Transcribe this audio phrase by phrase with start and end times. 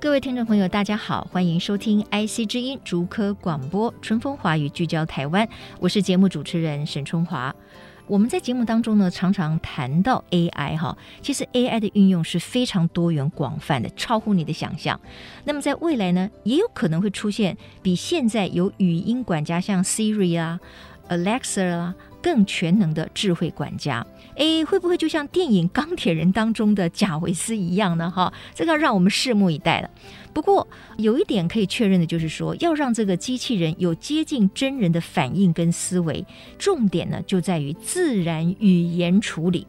[0.00, 5.46] 各位听众朋友，大家好，欢迎收听 IC 之音竹科广播《春风华语》，聚焦台湾。
[5.78, 7.54] 我是节目主持人沈春华。
[8.06, 14.98] 我们在节目当中呢，常常谈到 AI 哈，其实 AI 的运用是非常多元广泛的，超乎你的想象。
[15.44, 20.58] 那么在未来呢，也有可能会出现比现在有语音管家像 Siri 啊、
[21.10, 24.06] Alexa 啊更全能的智慧管家。
[24.36, 28.10] 哎，会不会就像电影《钢铁人》当中的贾维斯一样呢？
[28.10, 29.90] 哈，这个让我们拭目以待了。
[30.32, 36.24] 不过有一点可以确认的就是说，要让这个机器人有接近真人的反应跟思维，
[36.58, 39.66] 重点呢就在于自然语言处理。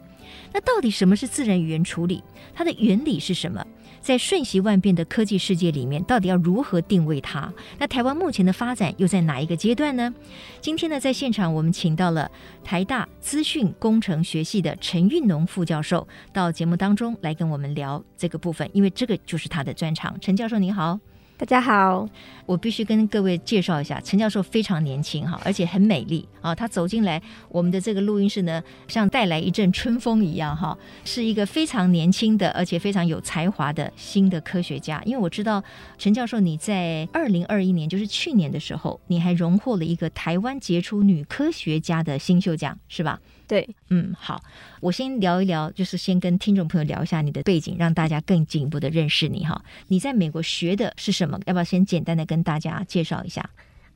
[0.53, 2.23] 那到底什么是自然语言处理？
[2.53, 3.65] 它的原理是什么？
[4.01, 7.53] 在瞬息万变的科技世界里面，到底要如何定位它？
[7.77, 10.13] 那台湾目前的发展又在哪一个阶段呢？
[10.59, 12.29] 今天呢，在现场我们请到了
[12.63, 20.19] 台大资讯工程学系的陈韵农副教授到节目当中来跟我们聊这个部分，因为这个就是他的专长。
[20.19, 20.99] 陈教授您好。
[21.41, 22.07] 大家好，
[22.45, 26.53] 我必须跟各位介绍一下，陈教授非常年轻哈，而且很美丽啊。
[26.53, 35.01] 他走进来我们的这个录音室呢，像带来一阵春风一样哈，是一个非常年轻的，而且非常有才华的新的科学家。
[35.03, 35.63] 因为我知道
[35.97, 43.19] 陈教授你在二零二一年，就是去年的时候，你还荣获了一个台湾杰出女科学家的新秀奖，是吧？
[43.51, 44.41] 对，嗯，好，
[44.79, 49.61] 我先聊一聊，就是先跟听众朋友聊一下你的背景，让大家更进一步的认识你哈。
[49.89, 51.37] 你在美国学的是什么？
[51.45, 53.49] 要不要先简单的跟大家介绍一下？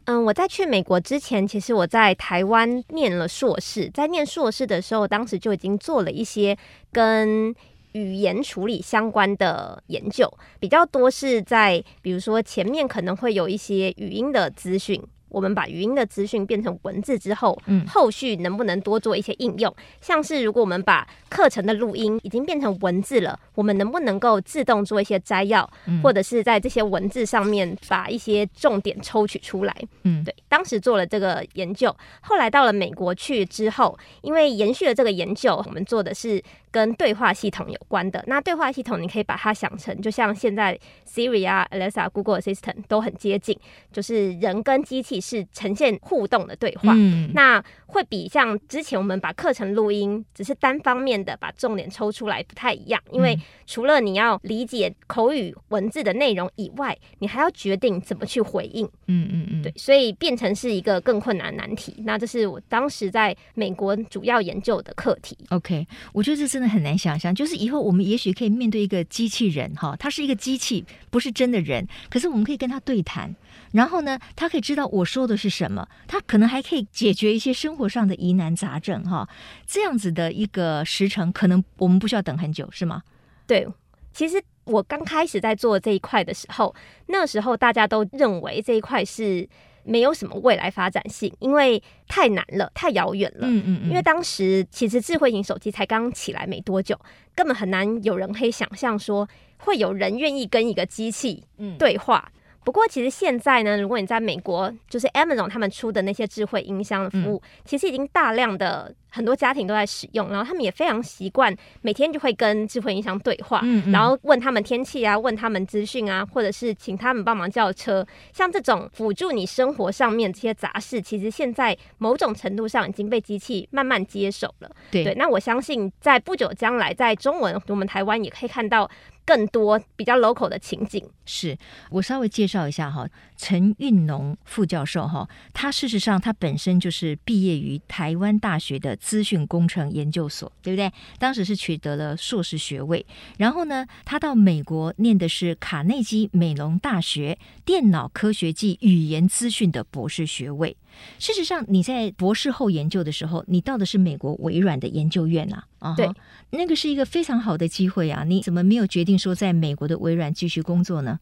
[0.07, 6.57] 嗯，我在去美国之前，其实我在台湾念了硕士，在念硕士的时候，当时就已经做了一些
[6.91, 7.55] 跟
[7.93, 15.01] 语言处理相关的研究，比较多是在比如说前面可能会有一些语音的资讯。
[15.35, 19.75] 我们把语音的资讯变成文字之后，嗯，后续能不能多做一些应用？
[19.99, 25.69] 像是如果我们把课程的录音已经变成文字了，我们能不能够自动做一些摘要，
[26.01, 29.75] 或者是在这些文字上面把一些重点抽取出来？
[30.03, 36.41] 嗯，对，当时做了这个研究，后来到了美国去之后，因为延续了这个研究，我们做的是
[36.71, 38.23] 跟对话系统有关的。
[38.27, 43.59] 那对话系统，你可以把它想成，就像现在 Siri 啊、Alexa、Google Assistant 都很接近，
[43.91, 45.21] 就是人跟机器。
[45.25, 61.95] 是呈现互动的对话，嗯，那会比像之前我们把课程录音只是单方面的把重点抽出来不太一样，因为除了你要理解口语文字的内容以外，你还要决定怎么去回应，嗯嗯嗯，对，所以变成是一个更困难难题。
[62.05, 65.35] 那这是我当时在美国主要研究的课题。
[65.49, 73.33] OK，我觉得这真的很难想象，就是以后我们也许可以面对一个机器人，哈，它是一个机器，不是真的人，可是我们可以跟他对谈。
[73.71, 79.29] 然后呢，他可以知道我说的是什么，它可能还可以解决一些生活上的疑难杂症，哈，
[79.67, 83.03] 这样子的一个时程，可能我们不需要等很久，是吗？
[83.45, 83.67] 对，
[84.11, 86.73] 其实我刚开始在做这一块的时候，
[87.05, 89.47] 那时候大家都认为这一块是
[89.83, 93.47] 没有什么未来发展性，因为太难了，太遥远了。
[93.47, 93.89] 嗯嗯嗯。
[93.89, 96.99] 因为当时其实智慧型手机才刚起来没多久，
[97.35, 101.43] 根本很难有人可以想象说会有人愿意跟一个机器
[101.77, 102.31] 对话。
[102.33, 108.93] 嗯不过，其实现在呢，如果你在美国，就是 Amazon 他们出的那些智慧音箱的服务，嗯、其实已经大量的。
[109.15, 124.69] 很多家庭都在使用，然后他们也非常习惯每天就会跟智慧音箱对话，嗯嗯，然后问他们天气啊，问他们资讯啊，或者是请他们帮忙叫车，像这种辅助你生活上面这些杂事，其实现在某种程度上已经被机器慢慢接手了。
[124.91, 128.91] 对，对，那我相信在不久将来，在中文我们台湾也可以看到
[129.25, 131.03] 更多比较 local 的情景。
[131.25, 131.57] 是
[131.89, 133.07] 我稍微介绍一下哈，
[133.37, 138.95] 陈运农副教授哈，他事实上他本身就是毕业于台湾大学的。
[139.05, 140.91] 资讯工程研究所，对不对？
[141.19, 143.05] 当时是取得了硕士学位，
[143.37, 150.75] 然后呢，他到美国念的是卡内基梅隆大学电脑科学暨语言资讯的博士学位。
[151.19, 156.09] 事实上，你在博士后研究的时候，你到的是美国微软的研究院啊，啊，对，
[156.51, 158.23] 那个是一个非常好的机会啊。
[158.23, 161.19] 你怎么没有决定说在美国的微软继续工作呢？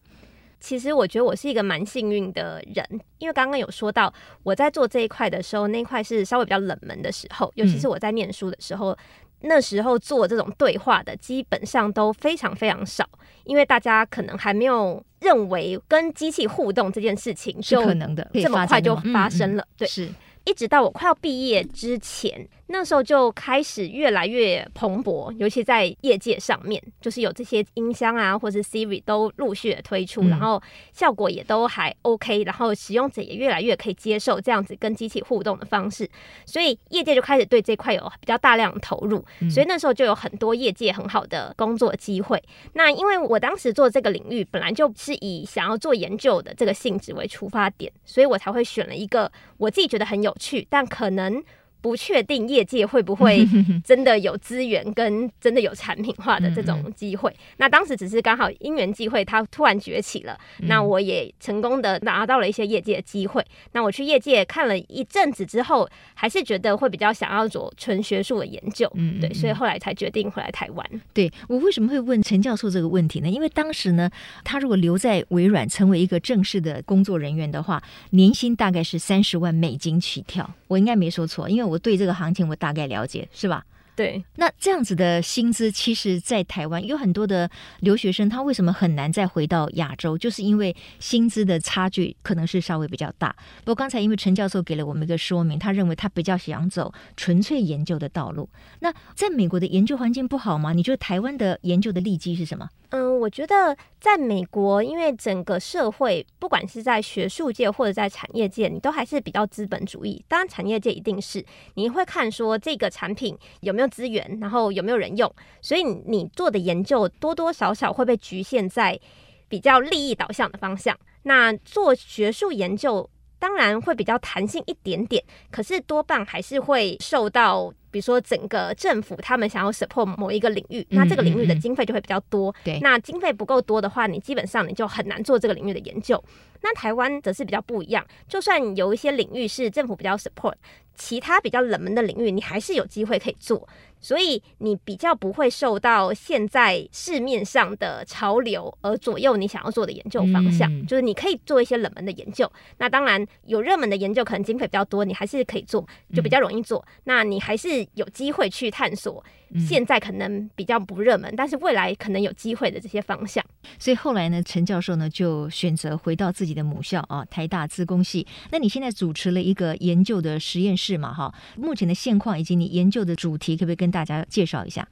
[0.60, 2.88] 其实我觉得我是一个蛮幸运的人，
[3.18, 8.98] 因为刚刚有说到我在做这一块的时候，那一块是稍微比较冷门的时候，尤其是我在念书的时候，嗯、
[9.44, 13.08] 那时候做这种对话的基本上都非常非常少，
[13.44, 20.10] 因为大家可能还没有认为跟机器互动这件事情就是可能的，这么快就发生了，对，是。
[20.46, 30.62] 一直到我快要毕业之前，那时候就开始越来越蓬勃，尤其在业界上面，就是有这些音箱啊，或是 Siri 都陆续的推出，嗯、然后
[30.92, 36.10] 效果也都还 OK，然后使用者也越来越可以接受这样子跟机器互动的方式，
[36.46, 42.44] 所以业界就开始对这块有比较大量的投入，嗯、所以那时候就有很多业界很好的工作机会。
[42.74, 50.34] 那因为我当时做这个领域本来就是以想要做研究的这个性质为出发点，所以我才会选了一个我自己觉得很有。
[50.40, 51.44] 趣，但可能。
[51.84, 53.46] 不确定业界会不会
[53.84, 57.36] 真的有资源跟真的有产品化的这种机会。
[57.58, 60.40] 那当时只是刚好因缘际会，它突然崛起了。
[60.60, 63.46] 那我也成功的拿到了一些业界的机会。
[63.74, 68.90] 那我去业界看了一阵子之后，还是觉得会比较想要做纯学术的研究。
[68.96, 71.02] 嗯，对，所以后来才决定回来台湾。
[71.14, 73.30] 对，我为什么会问陈教授这个问题呢？
[73.30, 74.10] 因为当时呢，
[74.46, 80.50] 他如果留在微软成为一个正式的工作人员的话，年薪大概是三十万美金起跳。
[80.70, 83.64] 我应该没说错，因为我对这个行情我大概了解，是吧？
[83.96, 87.48] 对，那这样子的薪资，其实，在台湾有很多的
[87.82, 90.18] 留学生，他为什么很难再回到亚洲？
[90.18, 93.36] 就是因为薪资的差距可能是稍微比较大。
[93.60, 98.50] 不过刚才因为陈教授给了我们一个说明，他认为他比较想走纯粹研究的道路。
[98.80, 100.74] 那在美国的研究环境不好吗？
[100.74, 102.68] 你觉得台湾的研究的利基是什么？
[102.94, 110.24] 嗯，我觉得在美国，因为整个社会，不管是在学术界或者在产业界，你都还是比较资本主义。
[110.28, 111.44] 当然，产业界一定是
[111.74, 119.00] 你会看说这个产品有没有资源，然后有没有人用，所以你做的研究多多少少会被局限在
[119.48, 120.96] 比较利益导向的方向。
[121.24, 123.10] 那做学术研究
[123.44, 127.74] 当然会比较弹性一点点，可是多半还是会受到。
[127.92, 132.52] 比如说，整个政府他们想要 support 某一个领域，那这个领域的经费就会比较多。
[132.64, 136.20] 对，那经费不够多的话，你基本上你就很难做这个领域的研究。
[136.62, 140.56] 那台湾则是比较不一样，就算有一些领域是政府比较 support，
[140.96, 143.68] 其他比较冷门的领域，你还是有机会可以做。
[144.04, 152.52] 所以你比较不会受到现在市面上的潮流而左右你想要做的研究方向，嗯、就是你可以做一些冷门的研究。
[152.78, 156.86] 那当然有热门的研究，可能经费比较多，你还是可以做，就比较容易做。
[156.88, 159.24] 嗯、那你还是有机会去探索。
[159.70, 163.46] 现在可能比较不热门，嗯、但是未来可能有机会的这些方向。
[163.78, 168.26] 所以后来呢，陈教授呢就选择回到自己的母校啊，台大资工系。
[168.50, 171.14] 那你现在主持了一个研究的实验室嘛？
[171.14, 174.86] 哈，目前的现况以及你研究的主题，可不可以跟大家介绍一下？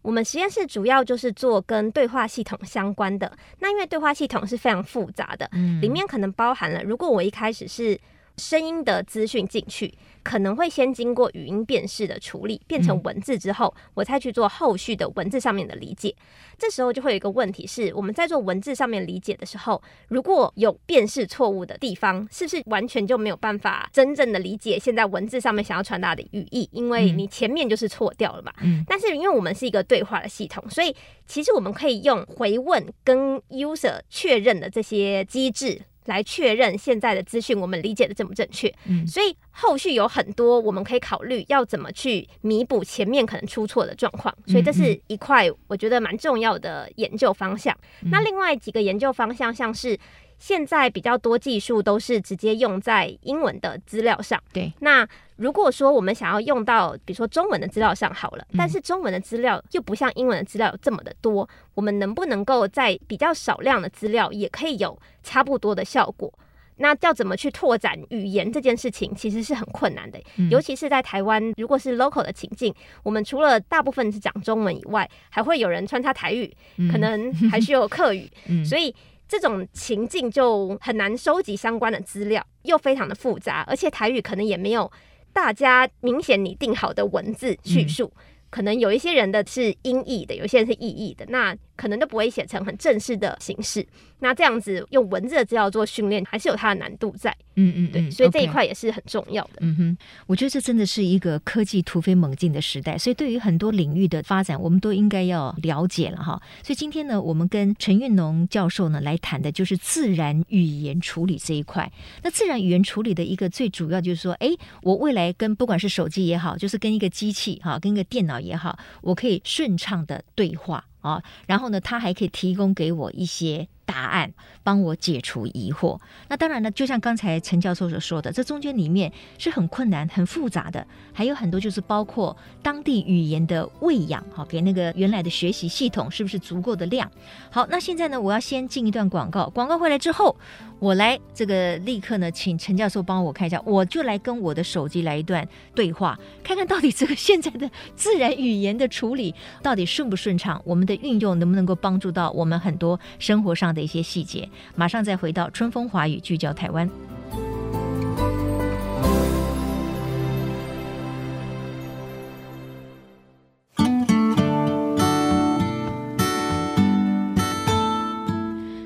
[0.00, 3.30] 我们实验室主要就是做跟对话系统相关的。
[3.58, 7.98] 那因为对话系统是非常复杂的，嗯，里面可能包含了，如果我一开始是
[8.38, 9.92] 声音的资讯进去。
[10.24, 16.14] 可能会先经过语音辨识的处理，变成文字之后，我再去做后续的文字上面的理解。
[16.58, 26.68] 这时候就会有一个问题是，我们在做文字上面理解的时候，如果有辨识错误的地方，是不是完全就没有办法真正的理解现在文字上面想要传达的语义？
[26.72, 28.52] 因为你前面就是错掉了嘛。
[28.60, 28.84] 嗯。
[28.86, 30.94] 但是因为我们是一个对话的系统，所以
[31.26, 35.80] 其实我们可以用回问跟 user 确认的这些机制。
[36.08, 47.76] 来确认现在的资讯我们理解的正不正确，嗯，所以后续有很多我们可以考虑要怎么去弥补前面可能出错的状况，所以这是一块我觉得蛮重要的研究方向。
[48.10, 49.98] 那另外几个研究方向像是。
[50.38, 54.40] 现在比较多技术都是直接用在英文的资料上。
[54.52, 66.32] 对，那如果说我们想要用到，比如说中文的资料上好了，但是中文的资料又不像英文的资料有这么的多，我们能不能够在比较少量的资料也可以有差不多的效果？
[66.76, 76.56] 那要怎么去拓展语言这件事情，其实是很困难的，尤其是在台湾，如果是 local 的情境，我们除了大部分是讲中文以外，还会有人穿插台语，
[76.92, 78.30] 可能还需要客语，
[78.64, 78.94] 所以。
[79.28, 84.90] 这种情境就很难收集相关的资料，又非常的复杂，而且台语可能也没有
[85.32, 93.86] 大家明显拟定好的文字叙述，嗯、可能有一些人的是音译的，有些人是意译的，那可能都不会写成很正式的形式。
[94.20, 97.34] 那这样子用文字的资料做训练，还是有它的难度在。
[97.54, 99.60] 嗯嗯，对，所以这一块也是很重要的。
[99.60, 106.40] 嗯哼，我觉得这真的是一个科技突飞猛进的时代，所以对于很多领域的发展，我们都应该要了解了哈。
[106.64, 111.90] 所以今天呢，我们跟陈运农教授呢来谈的就是自然语言处理这一块。
[112.22, 114.48] 那自然语言处理的一个最主要就是说，哎，
[114.82, 121.22] 我未来跟不管是手机也好，就是跟一个机器哈，跟一个电脑也好，我可以顺畅的对话啊。
[121.46, 123.68] 然后呢，他还可以提供给我一些。
[123.88, 124.30] 答案，
[124.62, 125.98] 帮我解除疑惑。
[126.28, 137.10] 那当然呢，就像刚才陈教授所说的，这中间里面是很困难、很复杂的，还有很多就是包括当地语言的喂养，哈，给那个原来的学习系统是不是足够的量？
[137.50, 140.36] 好，那现在呢，我要先进一段广告，广告回来之后，
[140.78, 154.48] 我来这个立刻呢，请陈教授帮我看一下，我就来跟我的手机来一段对话，看看到底这个现在的自然语言的处理到底顺不顺畅，我们的运用能不能够帮助到我们很多生活上的的一些细节。
[154.74, 156.90] 马上再回到春风华语，聚焦台湾。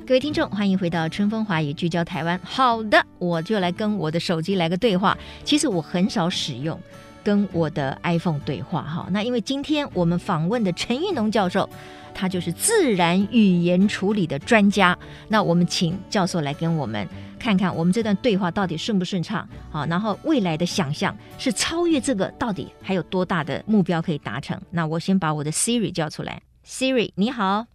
[0.04, 2.38] 各位听众，欢迎回到春风华语，聚焦台湾。
[2.44, 5.16] 好的，我就来跟我的手机来个对话。
[5.42, 6.78] 其实我很少使用
[7.24, 9.08] 跟我的 iPhone 对话哈。
[9.10, 11.68] 那因为今天我们访问的陈玉农教授，
[12.14, 14.96] 他就是自然语言处理的专家。
[15.28, 19.48] 那我们请教授来跟我们看看，我们这段对话到底顺不顺畅？
[19.70, 24.60] 好，然后未来的想象是超越这个，到底还有多大的目标可以达成？
[24.70, 27.66] 那我先把我的 Siri 叫出来，Siri，你好，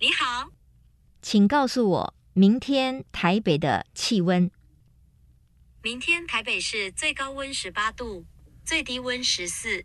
[0.00, 0.48] 你好。
[1.22, 4.50] 请告诉我明天台北的气温。
[5.86, 8.24] 明天台北市最高温十八度，
[8.64, 9.84] 最低温十四。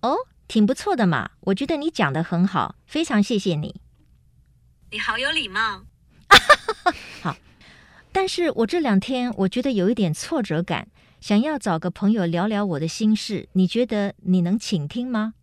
[0.00, 0.14] 哦，
[0.46, 3.80] 挺不错的嘛，我觉得你讲的很好，非常谢谢你。
[4.92, 5.84] 你好有礼貌。
[7.20, 7.36] 好，
[8.12, 10.86] 但是我这两天我觉得有一点挫折感，
[11.20, 15.34] 想要找个朋友聊聊我的心事，你觉得你能倾听吗？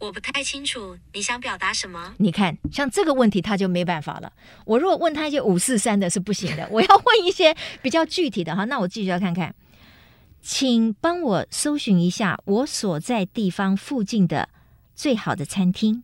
[0.00, 2.14] 我不太清楚你想表达什么。
[2.18, 4.32] 你看，像这个问题他就没办法了。
[4.64, 8.64] 我如果问他一些五四三的是不行的，我要问一些比较具体的哈。
[8.64, 9.54] 那我继续要看看，
[10.40, 14.48] 请帮我搜寻一下我所在地方附近的
[14.94, 16.02] 最好的餐厅。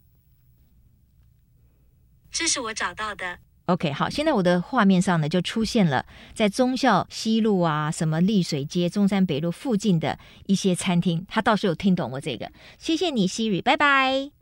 [2.31, 3.39] 这是我找到的。
[3.67, 14.36] OK，好，现在我的画面上呢就出现了在忠孝西路啊、什么丽水街、中山北路附近的一些餐厅，他倒是有听懂我这个，谢谢你，Siri，拜拜。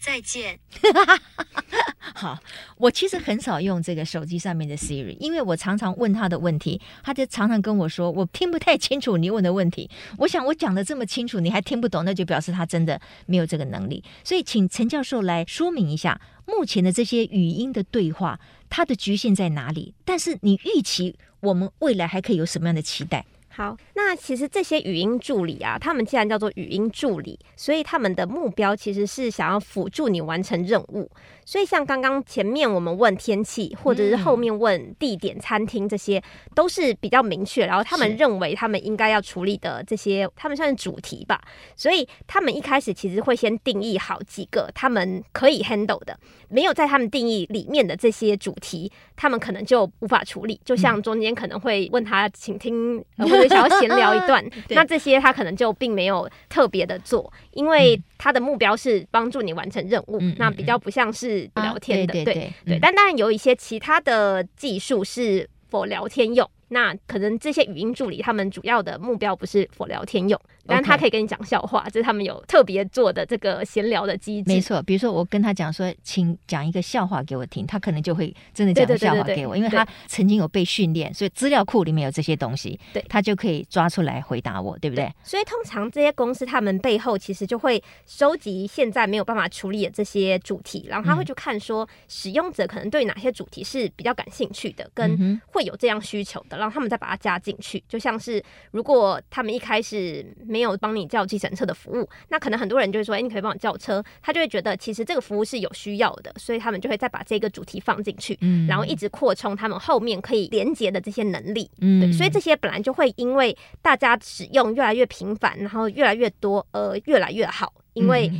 [0.00, 0.58] 再见。
[2.14, 2.38] 好，
[2.76, 9.88] 我其实很少用这个手机上面的 Siri，因为我常常问他的问题，他就常常跟我说我听不太清楚你问的问题。
[10.18, 14.02] 我想我讲的这么清楚，你还听不懂，那就表示他真的没有这个能力。
[14.24, 19.94] 所以，请陈教授来说明一下目前的这些语音的对话，它的局限在哪里？
[20.04, 23.24] 但是你预期我们未来还可以有什么样的期待？
[23.52, 31.10] 好，那其实这些语音助理啊，他们既然叫做语音助理，所以他们的目标其实是想要辅助你完成任务。
[31.50, 36.22] 所以像刚刚前面我们问天气，或者是后面问地点、餐厅，这些
[36.54, 37.66] 都是比较明确。
[37.66, 41.40] 然后他们认为他们应该要处理的这些，他们算是主题吧。
[41.74, 46.16] 所以他们一开始其实会先定义好几个他们可以 handle 的，
[46.48, 50.60] 没有在他们定义里面的这些主题，他们可能就无法处理。
[50.64, 53.04] 就像中间可能会问他，请听。
[53.18, 57.30] 或者想要闲聊一段， 那这些他可能就并没有特别的做，
[57.60, 62.78] 因为他的目标是帮助你完成任务，嗯、那比较不像是聊天的，啊、对对对，对，对。
[62.80, 66.50] 但当然有一些其他的技术是 for 聊天用。
[66.72, 74.50] 那可能这些语音助理他们主要的目标不是 for 聊天用，但他可以跟你讲笑话，这是他们有特别做的这个闲聊的机制。
[74.50, 85.04] 没错，比如说我跟他讲说，请讲一个笑话给我听，他可能就会真的讲个笑话给我，因为他曾经有被训练，所以资料库里面有这些东西，对，他就可以抓出来回答我，对不对？
[85.04, 96.56] 对，所以通常这些公司他们背后其实就会收集现在没有办法处理的这些主题，然后他会去看说使用者可能对哪些主题是比较感兴趣的，跟会有这样需求的。
[96.58, 118.30] 然后他们再把它加进去，就像是如果他们一开始没有帮你叫计程车的服务，那可能很多人就会说：“哎，你可以帮我叫车。”他就会觉得其实这个服务是有需要的，所以他们就会再把这个主题放进去，嗯，然后一直扩充他们后面可以连接的这些能力，嗯，对，所以这些本来就会因为大家使用越来越频繁，然后越来越多，而越来越好，因为。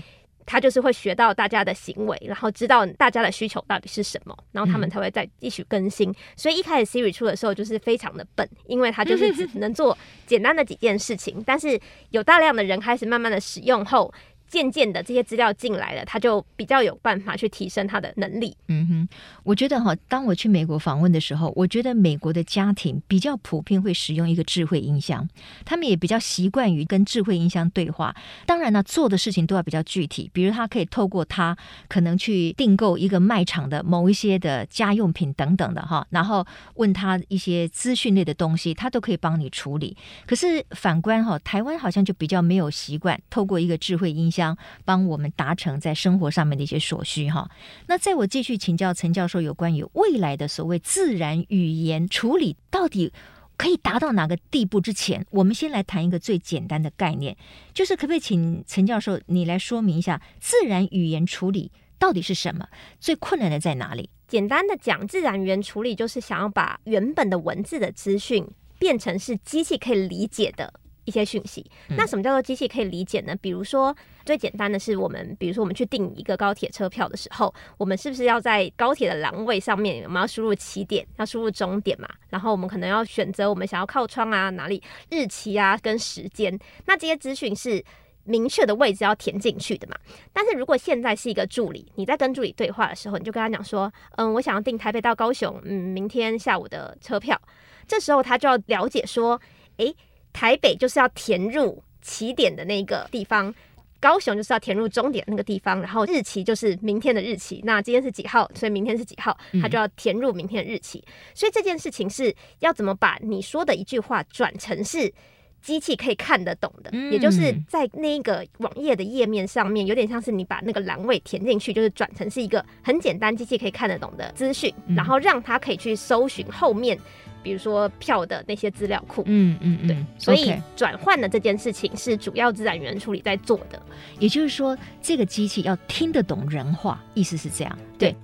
[0.50, 6.12] 他就是会学到大家的行为，然后知道大家的需求到底是什么，然后他们才会再继续更新。
[6.34, 11.40] 所以一开始 Siri 出的时候就是非常的笨，因为它就是只能做简单的几件事情。
[11.46, 11.80] 但是
[12.10, 14.12] 有大量的人开始慢慢的使用后。
[14.50, 18.56] 渐渐的，这些资料进来了，他就比较有办法去提升他的能力。
[18.66, 19.08] 嗯哼，
[19.44, 25.28] 我觉得哈，当我去美国访问的时候，我觉得美国的家庭比较普遍会使用一个智慧音箱，
[25.64, 28.12] 他们也比较习惯于跟智慧音箱对话。
[28.44, 31.56] 当然呢，做的事情都要比较具体，比如他可以透过他
[31.88, 39.96] 可能去订购一个卖场的某一些的家用品等等的哈，然后问他一些资讯类的东西，他都可以帮你处理。
[40.26, 44.39] 可是反观哈，台湾好像就比较没有习惯透过一个智慧音箱。
[44.40, 44.56] 将，
[44.86, 47.50] 帮我们达成在生活上面的一些所需哈。
[47.86, 53.12] 那在我继续请教陈教授有关于未来的所谓自然语言处理到底
[53.58, 57.36] 可以达到哪个地步之前，我们先来谈一个最简单的概念，
[57.74, 62.66] 就是可不可以请陈教授你来说明一下自然语言处理到底是什么？
[62.98, 64.08] 最困难的在哪里？
[64.26, 68.46] 简单的讲，自然语言处理就是想要把原本的文字的资讯
[68.78, 70.72] 变成是机器可以理解的
[71.10, 71.68] 一些讯息。
[71.88, 73.34] 嗯、那什么叫做机器可以理解呢？
[73.42, 82.08] 比如说，最简单的是我们，比如说我们去订一个高铁车票的时候，我们是不是要在高铁的栏位上面，我们要输入起点，要输入终点嘛？
[82.28, 86.56] 然后我们可能要选择我们想要靠窗啊，哪里日期啊，跟时间。
[86.86, 87.84] 那这些资讯是
[88.24, 89.96] 明确的位置要填进去的嘛？
[90.32, 97.40] 但是如果现在是一个助理，你在跟助理对话的时候，你就跟他讲说，嗯，我想要订台北到高雄，嗯，明天下午的车票。
[97.88, 99.40] 这时候他就要了解说，
[99.78, 99.92] 诶，
[100.32, 103.54] 台北就是要填入起点的那个地方，
[104.00, 107.60] 高雄就是要填入终点那个地方，然后日期就是明天的日期。
[107.64, 108.50] 那今天是几号？
[108.54, 109.36] 所以明天是几号？
[109.60, 111.02] 他就要填入明天的日期。
[111.06, 111.12] 嗯。
[111.34, 115.12] 所以这件事情是要怎么把你说的一句话转成是。
[115.60, 126.98] 机器可以看得懂的，也就是在那个网页的页面上面，有点像是你把那个栏位填进去，就是转成是一个很简单机器可以看得懂的资讯，然后让它可以去搜寻后面，
[127.42, 129.22] 比如说票的那些资料库。
[129.26, 133.80] 嗯嗯嗯，对，所以转换的这件事情是主要自然语言处理在做的，
[134.18, 138.14] 也就是说，这个机器要听得懂人话，意思是这样，对。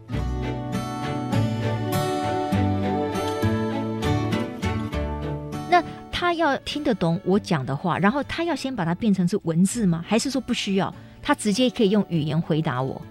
[6.18, 10.02] 他要听得懂我讲的话，然后他要先把它变成是文字吗？
[10.08, 10.92] 还是说不需要？
[11.22, 13.02] 他直接可以用语言回答我？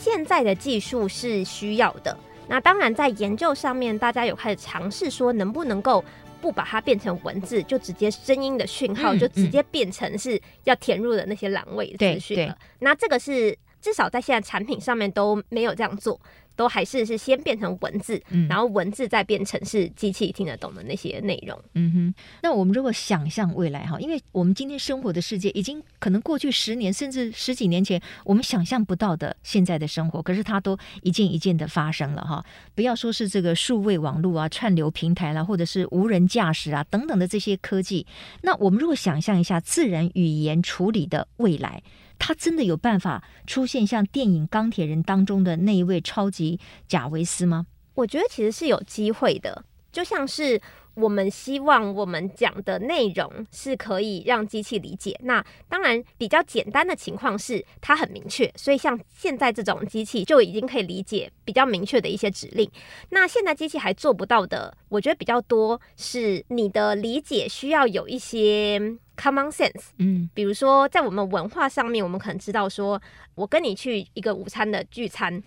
[0.00, 2.16] 现在的技术是需要的。
[2.48, 6.02] 那当然，在研究上面，大家有开始尝试说，能不能够
[6.40, 12.56] 不把它变成文字，就直接声音的讯号，就直接变成是要填入的那些栏位资讯了。
[12.78, 16.20] 那这个是至少在现在产品上面都没有这样做。
[16.58, 21.56] 都还是是先变成文字，嗯，然后文字再变成是机器听得懂的那些内容。
[21.74, 32.44] 嗯哼，那我们如果想象未来哈，因为我们今天生活的世界已经可能过去十年甚至十几年前我们想象不到的现在的生活，可是它都一件一件的发生了哈。
[32.74, 38.04] 不要说是这个数位网络啊、串流平台啦，或者是无人驾驶啊等等的这些科技，
[38.42, 41.80] 那我们如果想象一下自然语言处理的未来。
[42.18, 47.66] 他真的有办法出现像电影《钢铁人》当中的那一位超级贾维斯吗？
[47.94, 50.60] 我觉得其实是有机会的，就像是
[51.00, 55.18] 我们希望我们讲的内容是可以让机器理解。
[55.22, 62.68] 那当然比较简单的情况是它很明确，所以像现在这种机器就已经可以理解比较明确的一些指令。
[63.10, 68.98] 那现在机器还做不到的，我觉得比较多是你的理解需要有一些。
[69.18, 73.02] Common sense，嗯，比如说在我们文化上面，我们可能知道说，
[73.34, 75.42] 我跟你去一个午餐的聚餐。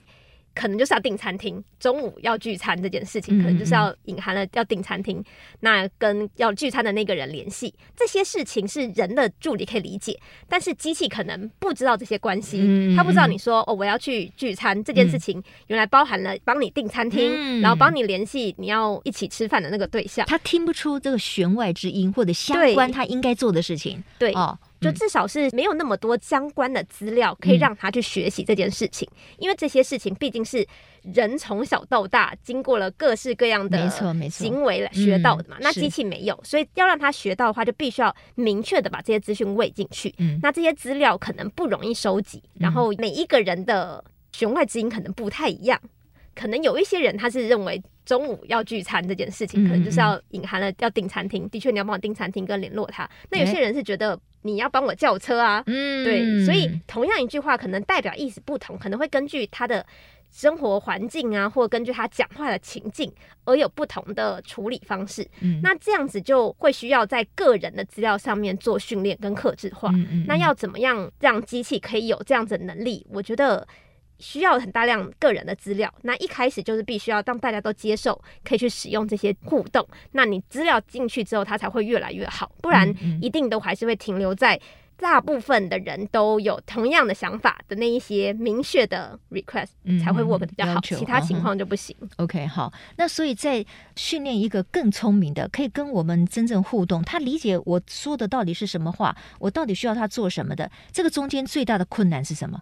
[0.54, 5.24] 可能就是要订餐厅，中午要聚餐这件事情，可能就是要隐含了要订餐厅。
[5.60, 24.34] 那跟要聚餐的那个人联系，这些事情是人的助理可以理解，但是机器可能不知道这些关系，他不知道你说哦，我要去聚餐这件事情，原来包含了帮你订餐厅，然后帮你联系你要一起吃饭的那个对象，他听不出这个弦外之音或者相关他应该做的事情，对。
[24.34, 24.58] 哦。
[24.82, 30.68] 就至少是没有那么多相关的资料可以让他去学习这件事情，嗯，因为这些事情毕竟是
[31.04, 33.90] 人从小到大经过了各式各样的
[34.30, 35.58] 行为来学到的嘛。
[35.62, 40.14] 那机器没有，所以要让他学到的话，就必须要明确的把这些资讯喂进去。
[40.18, 45.80] 嗯，那这些资料可能不容易收集，然后每一个人的弦外之音可能不太一样，
[46.34, 47.82] 可能有一些人他是认为。
[48.04, 51.48] 中午要聚餐这件事情，可能就是要隐含了要订餐厅。
[51.50, 53.08] 的确，你要帮我订餐厅跟联络他。
[53.30, 56.46] 那有些人是觉得你要帮我叫车啊，嗯，对。
[56.46, 59.86] 所以同样一句话，可能代表意思不同，可能会根据他的
[60.32, 63.12] 生活环境啊，或根据他讲话的情境
[63.46, 65.28] 而有不同的处理方式。
[65.42, 69.90] 嗯，那这样子就会需要在个人的资料上面做训练跟克制化。
[69.94, 70.26] 嗯嗯。
[70.28, 73.06] 那要怎么样让机器可以有这样子的能力？
[73.12, 73.68] 我觉得。
[74.22, 79.86] 需要很大量个人的资料，那一开始就是必须要让大家都接受，可以去使用这些互动。
[80.12, 82.88] 那你资料进去之后，它才会越来越好，不然
[83.22, 84.60] 一定都还是会停留在
[84.98, 89.70] 大部分的人都有同样的想法的那一些明确的 request
[90.04, 91.96] 才会 work 比较好，其他情况就不行。
[92.18, 102.62] OK，好，那所以在训练一个更聪明的，可以跟我们真正互动，他理解我说的到底是什么话，我到底需要他做什么的，这个中间最大的困难是什么？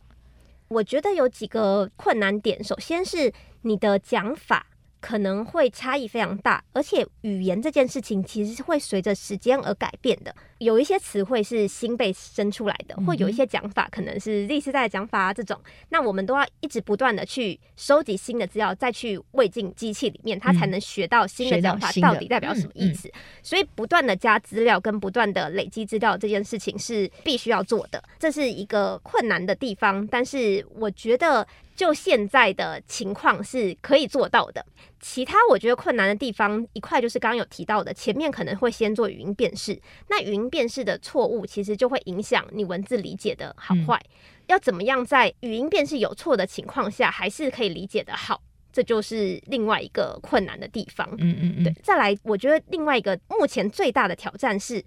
[0.69, 4.67] 我觉得有几个困难点，首先是你的讲法
[5.01, 10.35] 可能会差异非常大，而且语言这件事情其实是会随着时间而改变的。
[10.57, 15.57] 有一些词汇是新被生出来的，或有一些讲法可能是 Z 世代的讲法啊，这种，
[15.88, 23.07] 那我们都要一直不断的去收集新的资料，再去喂进机器里面，它才能学到新的讲法到底代表什么意思。
[23.07, 30.05] 嗯嗯、所以不断的加资料跟不断的累积资料这件事情是必须要做的，这是一个困难的地方。
[30.07, 31.47] 但是我觉得。
[31.79, 34.65] 就现在的情况是可以做到的。
[34.99, 43.95] 其他我觉得困难的地方一块就是刚刚有提到的，前面可能会先做语音辨识，那语音辨识的错误其实就会影响你文字理解的好坏。
[43.95, 44.11] 嗯、
[44.47, 48.41] 要怎么样在语音辨识有错的情况下，还是可以理解的好，
[48.73, 51.07] 这就是另外一个困难的地方。
[51.17, 51.63] 嗯嗯嗯。
[51.63, 54.83] 对，再来，我觉得另外一个目前最大的挑战是，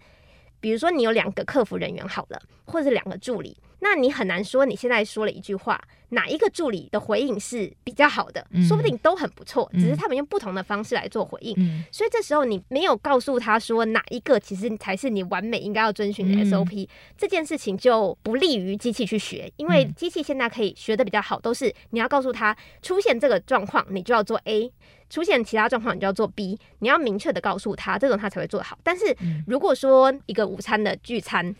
[0.60, 3.56] 比如说你有两个客服人员好了，或者是两个助理。
[3.84, 8.46] 那你很难说你现在说了一句话，哪一个助理的回应是比较好的？
[8.52, 11.52] 嗯、说不定都很不错，只是他们用不同的方式来做回应。
[11.58, 24.70] 嗯、所以这时候你没有告诉他说哪一个其实才是你完美应该要遵循的 SOP，、嗯、这件事情就不利于机器去学，因为机器现在可以学的比较好，都是你要告诉他出现这个状况，你就要做 A；
[25.10, 26.56] 出现其他状况，你就要做 B。
[26.78, 28.78] 你要明确的告诉他，这种他才会做得好。
[28.84, 29.16] 但是
[29.46, 31.54] 如果说一个午餐的聚餐，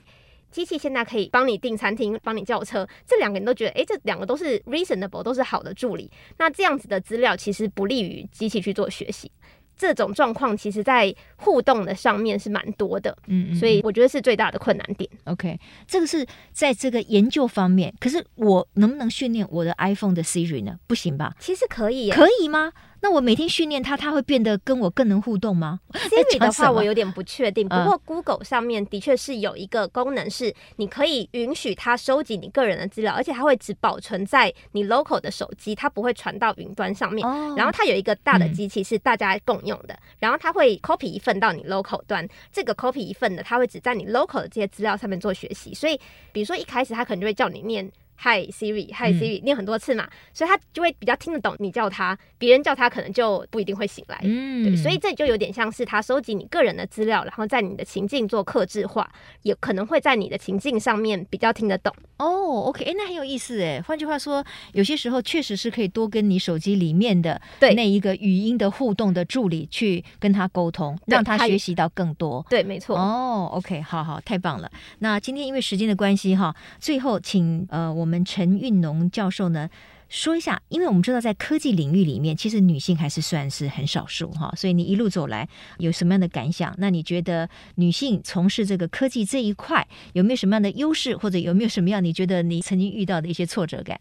[0.53, 6.09] 机器现在可以帮你订餐厅，帮你叫车，这两个人都觉得，哎，这两个都是 reasonable，都是好的助理。
[6.39, 9.33] 那这样子的资料其实不利于机器去做学习。
[9.75, 15.11] 这种状况其实，在互动的上面是蛮多的，嗯，嗯，所以我觉得是最大的困难点。
[15.25, 20.79] OK，这个是在这个研究方面，可是我能不能训练我的 iPhone 的 Siri 呢？
[20.87, 21.35] 不行吧？
[21.41, 22.73] 其实可以，可以吗？
[23.03, 27.69] 那我每天训练它，它会变得跟我更能互动吗？Siri 的话，我有点不确定。
[27.69, 37.29] 不过 Google 上面的确是有一个功能，是你可以允许它收集你个人的资料，而且它会只保存在你 local 的手机，它不会传到云端上面。
[37.57, 45.75] 然后它有一个大的机器是大家共用的，然后它会 copy 一份到你 local 端，这个 copy 一份的，它会只在你 local 的这些资料上面做学习。
[45.75, 46.01] 所以，
[46.33, 47.91] 比如说一开始它可能就会叫你念。
[48.23, 54.21] Hi Siri，Hi Siri，念很多次嘛，所以他就会比较听得懂你叫他，别人叫他可能就不一定会醒来。
[54.23, 59.11] 嗯，对，所以这就有点像是他收集你个人的资料，然后在你的情境做克制化，
[59.43, 61.93] 也可能会在你的情境上面比较听得懂。
[62.19, 63.83] 哦，OK，哎，那很有意思哎。
[63.83, 72.47] 换句话说，有些时候确实是可以多跟你手机里面的对那一个语音的互动的助理去跟他沟通，让他学习到更多。
[72.49, 72.97] 对，没错。
[72.97, 74.71] 哦，OK，好好，太棒了。
[75.01, 78.12] 那今天因为时间的关系哈，最后请呃我们。
[78.13, 79.71] 我们陈运农教授呢，
[80.11, 85.49] 说一下，因为我们知道在科技领域里面，其实女性还是算是很少数哈，所以你一路走来
[85.79, 86.75] 有什么样的感想？
[86.77, 93.99] 那你觉得女性从事这个科技这一块有没有什么样的优势，或者有没有什么样你觉得你曾经遇到的一些挫折感？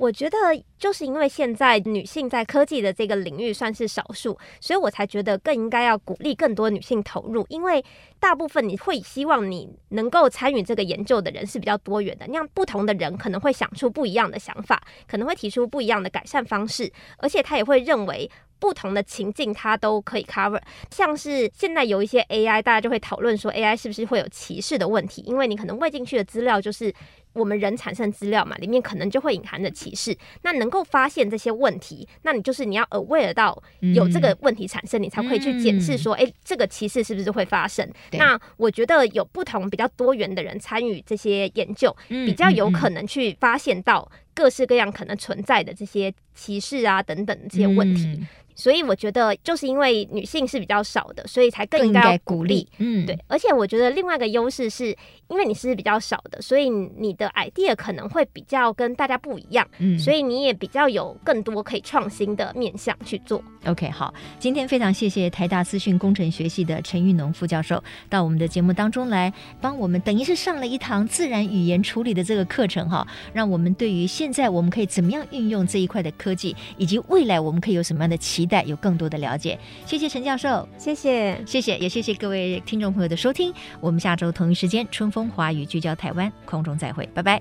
[0.00, 0.38] 我觉得
[0.78, 7.44] 就是因为现在女性在科技的这个领域算是少数，所以我才觉得更应该要鼓励更多女性投入。
[7.50, 7.84] 因为
[8.18, 18.30] 大部分你会希望你能够参与这个研究的人是比较多元的，那样不同的人可能会想出不一样的想法，可能会提出不一样的改善方式，而且他也会认为
[18.60, 20.60] 不同的情境它都可以 cover。
[20.90, 26.94] 像是现在有一些 AI，大家就会讨论说 AI 是不是会有歧视的问题，因为你可能喂进去的资料就是。
[27.32, 30.18] 我们人产生资料嘛，里面可能就会隐含着歧视。
[30.42, 33.56] 那能够发现这些问题，那你就是你要 aware 到
[33.94, 37.88] 有这个问题产生，嗯、你才会去检视说，哎、嗯，这个歧视是不是会发生？
[38.14, 48.06] 那我觉得有不同比较多元的人参与这些研究，嗯、比较有可能去发现到各式各样可能存在的这些歧视啊等等这些问题。
[48.06, 52.68] 嗯所以我觉得，就是因为女性是比较少的，所以才更应该鼓励。
[52.76, 53.18] 嗯，对。
[53.26, 54.94] 而且我觉得另外一个优势是，
[55.28, 59.66] 因为你是比较少的，所以你的 idea 可能会比较跟大家不一样。
[59.78, 63.42] 嗯，所以你也比较有更多可以创新的面向去做。
[63.64, 78.62] OK，好，今天非常谢谢台大资讯工程学系的陈玉农副教授到我们的节目当中来，帮我们等于是上了一堂自然语言处理的这个课程哈，让我们对于现在我们可以怎么样运用这一块的科技，以及未来我们可以有什么样的期待。
[78.64, 83.50] 有更多的了解，谢谢陈教授，谢谢，谢谢，也谢谢各位听众朋友的收听。
[83.80, 87.40] 我们下周同一时间，春风华语聚焦台湾，空中再会，拜拜。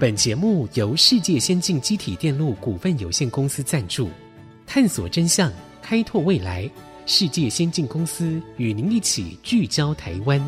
[0.00, 4.10] 本节目由世界先进机体电路股份有限公司赞助，
[4.66, 5.48] 探索真相，
[5.80, 6.68] 开拓未来。
[7.06, 10.42] 世界先进公司与您一起聚焦台湾。